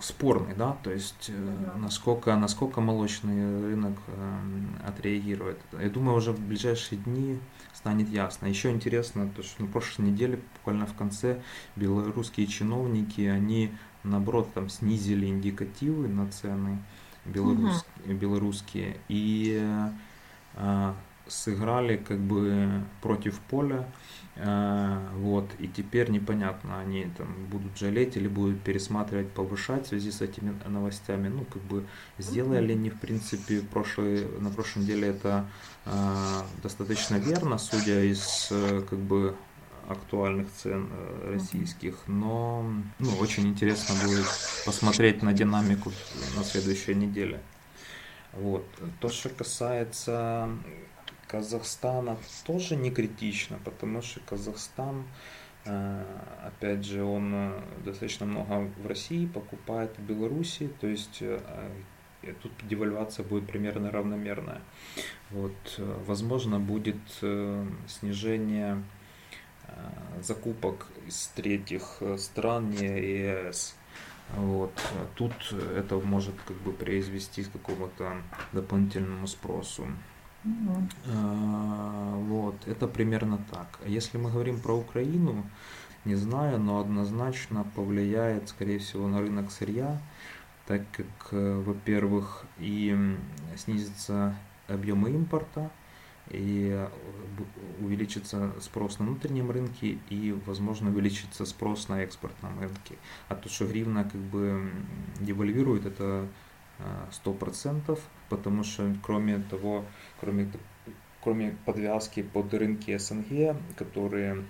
спорный, 0.00 0.54
да, 0.54 0.76
то 0.82 0.90
есть 0.90 1.30
э, 1.30 1.72
насколько, 1.76 2.36
насколько 2.36 2.80
молочный 2.80 3.62
рынок 3.62 3.98
э, 4.08 4.40
отреагирует. 4.86 5.58
Я 5.80 5.88
думаю, 5.88 6.18
уже 6.18 6.32
в 6.32 6.40
ближайшие 6.40 6.98
дни 6.98 7.38
станет 7.72 8.08
ясно. 8.08 8.46
Еще 8.46 8.70
интересно, 8.70 9.28
то, 9.34 9.42
что 9.42 9.62
на 9.62 9.68
прошлой 9.68 10.06
неделе, 10.06 10.40
буквально 10.58 10.86
в 10.86 10.94
конце, 10.94 11.40
белорусские 11.76 12.46
чиновники, 12.46 13.22
они 13.22 13.70
наоборот 14.02 14.52
там 14.52 14.68
снизили 14.68 15.26
индикативы 15.26 16.08
на 16.08 16.30
цены 16.30 16.78
белорус, 17.24 17.84
угу. 18.04 18.14
белорусские 18.14 18.98
и 19.08 19.60
э, 20.54 20.92
сыграли 21.28 21.96
как 21.96 22.18
бы 22.18 22.82
против 23.02 23.38
поля. 23.40 23.86
Э, 24.36 24.98
вот, 25.14 25.50
и 25.58 25.66
теперь 25.66 26.10
непонятно, 26.10 26.78
они 26.80 27.10
там 27.16 27.28
будут 27.50 27.76
жалеть 27.78 28.16
или 28.16 28.28
будут 28.28 28.60
пересматривать, 28.60 29.30
повышать 29.32 29.86
в 29.86 29.88
связи 29.88 30.10
с 30.10 30.20
этими 30.20 30.54
новостями. 30.66 31.28
Ну, 31.28 31.44
как 31.44 31.62
бы 31.62 31.86
сделали 32.18 32.72
они, 32.72 32.90
в 32.90 33.00
принципе, 33.00 33.60
прошлый, 33.60 34.26
на 34.40 34.50
прошлом 34.50 34.84
деле 34.84 35.08
это 35.08 35.46
э, 35.86 35.92
достаточно 36.62 37.16
верно, 37.16 37.58
судя 37.58 38.02
из 38.02 38.48
э, 38.50 38.82
как 38.88 38.98
бы 38.98 39.34
актуальных 39.88 40.48
цен 40.52 40.88
э, 40.90 41.32
российских, 41.34 41.96
но 42.06 42.70
ну, 42.98 43.10
очень 43.20 43.46
интересно 43.48 43.94
будет 44.04 44.26
посмотреть 44.64 45.22
на 45.22 45.32
динамику 45.32 45.92
на 46.36 46.44
следующей 46.44 46.94
неделе. 46.94 47.40
Вот. 48.32 48.66
То, 49.00 49.08
что 49.08 49.28
касается 49.30 50.50
Казахстана, 51.28 52.16
тоже 52.44 52.76
не 52.76 52.90
критично, 52.90 53.58
потому 53.64 54.02
что 54.02 54.20
Казахстан, 54.20 55.04
э, 55.64 56.04
опять 56.44 56.84
же, 56.84 57.02
он 57.02 57.32
э, 57.34 57.60
достаточно 57.84 58.26
много 58.26 58.70
в 58.82 58.86
России 58.86 59.26
покупает 59.26 59.96
в 59.98 60.02
Беларуси, 60.02 60.70
то 60.80 60.86
есть 60.86 61.22
тут 62.42 62.52
девальвация 62.68 63.24
будет 63.24 63.46
примерно 63.46 63.90
равномерная. 63.90 64.60
Вот, 65.30 65.80
возможно, 66.06 66.58
будет 66.58 66.96
снижение 67.86 68.82
Э, 69.68 70.22
закупок 70.22 70.86
из 71.06 71.28
третьих 71.34 71.96
э, 72.00 72.16
стран, 72.18 72.70
не 72.70 72.86
ЕС. 72.86 73.74
Вот. 74.34 74.72
Тут 75.14 75.32
это 75.76 75.96
может 75.96 76.34
как 76.46 76.56
бы 76.58 76.72
произвести 76.72 77.44
к 77.44 77.52
какому-то 77.52 78.16
дополнительному 78.52 79.26
спросу. 79.26 79.86
Mm-hmm. 80.46 82.24
Вот, 82.28 82.54
это 82.66 82.86
примерно 82.86 83.38
так. 83.50 83.78
Если 83.86 84.16
мы 84.18 84.30
говорим 84.30 84.60
про 84.60 84.76
Украину, 84.76 85.44
не 86.04 86.14
знаю, 86.14 86.60
но 86.60 86.78
однозначно 86.78 87.66
повлияет, 87.74 88.48
скорее 88.48 88.78
всего, 88.78 89.08
на 89.08 89.20
рынок 89.20 89.50
сырья, 89.50 90.00
так 90.66 90.82
как, 90.92 91.32
во-первых, 91.32 92.44
и 92.58 92.96
снизится 93.56 94.36
объемы 94.68 95.10
импорта, 95.10 95.70
и 96.30 96.70
э, 96.72 96.88
увеличится 97.80 98.52
спрос 98.60 98.98
на 98.98 99.06
внутреннем 99.06 99.50
рынке 99.50 99.98
и, 100.10 100.36
возможно, 100.46 100.90
увеличится 100.90 101.44
спрос 101.44 101.88
на 101.88 102.02
экспортном 102.02 102.58
рынке. 102.58 102.96
А 103.28 103.36
то, 103.36 103.48
что 103.48 103.66
гривна 103.66 104.04
как 104.04 104.20
бы 104.20 104.70
девальвирует, 105.20 105.86
это 105.86 106.26
э, 106.78 107.06
сто 107.10 107.32
процентов, 107.32 108.00
потому 108.28 108.64
что 108.64 108.94
кроме 109.02 109.38
того, 109.38 109.84
кроме, 110.20 110.50
кроме 111.22 111.56
подвязки 111.64 112.22
под 112.22 112.52
рынки 112.54 112.96
СНГ, 112.96 113.56
которые, 113.76 114.44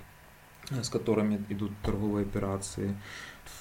с 0.70 0.88
которыми 0.88 1.44
идут 1.48 1.72
торговые 1.82 2.26
операции, 2.26 2.96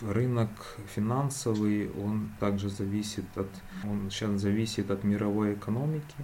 рынок 0.01 0.49
финансовый, 0.95 1.91
он 1.91 2.31
также 2.39 2.69
зависит 2.69 3.25
от, 3.35 3.49
он 3.83 4.09
сейчас 4.09 4.41
зависит 4.41 4.91
от 4.91 5.03
мировой 5.03 5.53
экономики, 5.53 6.15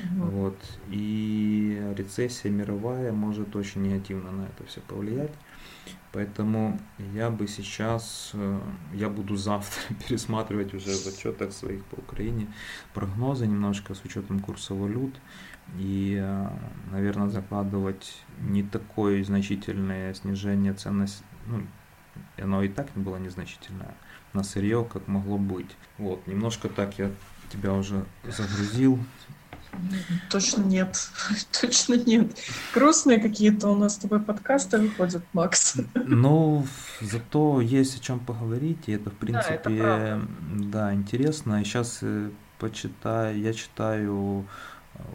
угу. 0.00 0.30
вот, 0.30 0.78
и 0.88 1.94
рецессия 1.96 2.50
мировая 2.50 3.12
может 3.12 3.54
очень 3.56 3.82
негативно 3.82 4.30
на 4.32 4.42
это 4.42 4.64
все 4.66 4.80
повлиять. 4.80 5.32
Поэтому 6.12 6.78
я 7.14 7.30
бы 7.30 7.46
сейчас, 7.46 8.30
э, 8.34 8.60
я 8.94 9.08
буду 9.08 9.36
завтра 9.36 9.94
пересматривать 10.08 10.74
уже 10.74 10.90
в 10.90 11.06
отчетах 11.06 11.52
своих 11.52 11.84
по 11.84 11.96
Украине 11.96 12.48
прогнозы 12.94 13.46
немножко 13.46 13.94
с 13.94 14.04
учетом 14.04 14.40
курса 14.40 14.74
валют 14.74 15.14
и, 15.78 16.18
э, 16.20 16.48
наверное, 16.90 17.28
закладывать 17.28 18.22
не 18.40 18.62
такое 18.62 19.22
значительное 19.24 20.14
снижение 20.14 20.74
ценности, 20.74 21.24
ну, 21.46 21.62
оно 22.38 22.62
и 22.62 22.68
так 22.68 22.94
не 22.96 23.02
было 23.02 23.16
незначительное 23.16 23.94
на 24.32 24.42
сырье, 24.42 24.86
как 24.90 25.08
могло 25.08 25.38
быть. 25.38 25.70
Вот, 25.98 26.26
немножко 26.26 26.68
так 26.68 26.98
я 26.98 27.10
тебя 27.50 27.72
уже 27.72 28.04
загрузил. 28.24 28.98
Точно 30.30 30.62
нет, 30.62 31.10
точно 31.60 31.94
нет. 31.94 32.36
Грустные 32.74 33.20
какие-то 33.20 33.68
у 33.68 33.76
нас 33.76 33.94
с 33.94 33.98
тобой 33.98 34.20
подкасты 34.20 34.78
выходят, 34.78 35.22
Макс. 35.32 35.76
Ну, 35.94 36.66
зато 37.00 37.60
есть 37.60 37.96
о 37.96 38.00
чем 38.00 38.20
поговорить, 38.20 38.84
и 38.86 38.92
это, 38.92 39.10
в 39.10 39.14
принципе, 39.14 39.60
да, 39.64 40.20
да 40.52 40.94
интересно. 40.94 41.60
И 41.60 41.64
сейчас 41.64 41.98
э, 42.02 42.30
почитаю, 42.58 43.40
я 43.40 43.52
читаю 43.52 44.46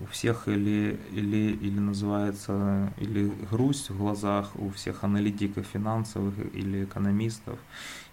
у 0.02 0.06
всех 0.12 0.48
или, 0.48 1.00
или, 1.12 1.58
или 1.62 1.80
называется, 1.80 2.92
или 2.98 3.32
грусть 3.50 3.90
в 3.90 3.98
глазах 3.98 4.52
у 4.56 4.70
всех 4.70 5.04
аналитиков 5.04 5.66
финансовых 5.66 6.34
или 6.54 6.86
экономистов, 6.86 7.60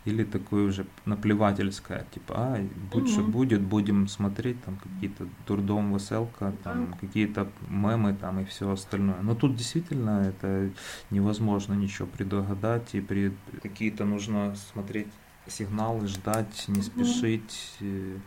или 0.05 0.25
такое 0.25 0.69
уже 0.69 0.87
наплевательское, 1.05 2.07
типа, 2.13 2.35
а, 2.37 2.67
будь 2.93 3.05
угу. 3.05 3.11
что 3.11 3.23
будет, 3.23 3.61
будем 3.61 4.09
смотреть 4.09 4.63
там 4.65 4.77
какие-то 4.77 5.29
дурдом, 5.47 5.95
веселка, 5.95 6.53
там 6.65 6.91
да. 6.91 6.99
какие-то 6.99 7.49
мемы 7.69 8.15
там 8.15 8.41
и 8.41 8.45
все 8.45 8.71
остальное. 8.71 9.21
Но 9.23 9.35
тут 9.35 9.57
действительно 9.57 10.23
это 10.23 10.71
невозможно 11.11 11.75
ничего 11.75 12.09
предугадать, 12.09 12.95
и 12.95 13.01
при 13.01 13.33
какие-то 13.63 14.05
нужно 14.05 14.57
смотреть 14.73 15.09
сигналы, 15.47 16.07
ждать, 16.07 16.65
не 16.69 16.83
спешить. 16.83 17.77
Угу 17.81 18.21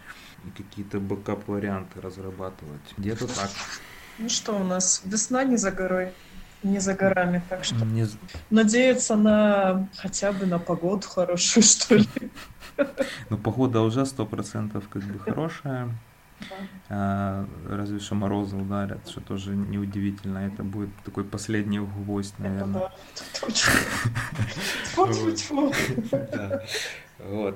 какие-то 0.51 0.99
бэкап-варианты 0.99 2.01
разрабатывать. 2.01 2.81
Где-то 2.97 3.27
так. 3.27 3.49
Ну 4.17 4.29
что 4.29 4.53
у 4.53 4.63
нас, 4.63 5.01
весна 5.05 5.43
не 5.43 5.57
за 5.57 5.71
горой. 5.71 6.11
Не 6.65 6.79
за 6.79 6.93
горами, 6.93 7.41
так 7.49 7.63
что 7.63 7.85
не... 7.85 8.07
надеяться 8.49 9.15
на 9.15 9.87
хотя 9.97 10.31
бы 10.31 10.45
на 10.45 10.59
погоду 10.59 11.07
хорошую, 11.07 11.63
что 11.63 11.95
ли. 11.95 12.07
Ну, 13.29 13.37
погода 13.37 13.81
уже 13.81 14.05
сто 14.05 14.25
процентов 14.25 14.89
как 14.89 15.03
бы 15.03 15.19
хорошая. 15.19 15.89
Да. 16.39 16.55
А, 16.89 17.47
разве 17.69 17.99
что 17.99 18.15
морозы 18.15 18.57
ударят, 18.57 19.07
что 19.07 19.21
тоже 19.21 19.55
неудивительно. 19.55 20.39
Это 20.39 20.63
будет 20.63 20.89
такой 21.05 21.23
последний 21.23 21.79
гвоздь, 21.79 22.37
наверное. 22.39 22.91
Вот. 27.19 27.55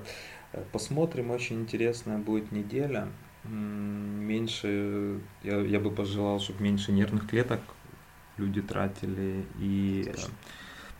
Посмотрим, 0.71 1.31
очень 1.31 1.61
интересная 1.61 2.17
будет 2.17 2.51
неделя. 2.53 3.09
Меньше, 3.43 5.19
я, 5.43 5.59
я 5.59 5.79
бы 5.79 5.91
пожелал, 5.91 6.39
чтобы 6.39 6.63
меньше 6.63 6.91
нервных 6.91 7.27
клеток 7.27 7.59
люди 8.39 8.61
тратили 8.61 9.45
и 9.59 10.11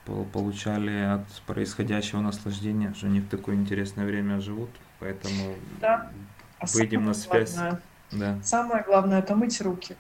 э, 0.05 0.23
получали 0.33 1.15
от 1.15 1.27
происходящего 1.47 2.21
наслаждения, 2.21 2.93
что 2.93 3.07
они 3.07 3.21
в 3.21 3.29
такое 3.29 3.55
интересное 3.55 4.05
время 4.05 4.41
живут, 4.41 4.69
поэтому 4.99 5.55
да. 5.79 6.11
а 6.59 6.65
выйдем 6.73 7.05
на 7.05 7.13
связь. 7.13 7.53
Главное, 7.53 7.81
да. 8.11 8.39
Самое 8.43 8.83
главное 8.83 9.19
это 9.19 9.35
мыть 9.35 9.61
руки. 9.61 9.95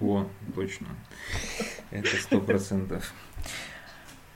О, 0.00 0.26
точно. 0.54 0.88
Это 1.90 2.16
сто 2.16 2.40
процентов. 2.40 3.12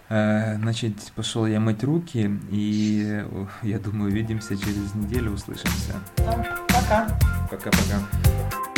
Э, 0.08 0.56
значит, 0.56 1.12
пошел 1.14 1.46
я 1.46 1.60
мыть 1.60 1.84
руки, 1.84 2.30
и 2.50 3.24
я 3.62 3.78
думаю, 3.78 4.10
увидимся 4.10 4.56
через 4.56 4.94
неделю, 4.94 5.32
услышимся. 5.32 6.00
Да, 6.16 6.32
пока. 6.68 7.18
Пока-пока. 7.50 8.69